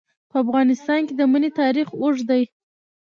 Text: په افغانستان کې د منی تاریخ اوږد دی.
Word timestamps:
په 0.29 0.35
افغانستان 0.43 0.99
کې 1.07 1.13
د 1.15 1.21
منی 1.31 1.49
تاریخ 1.61 1.87
اوږد 2.01 2.23
دی. 2.29 2.43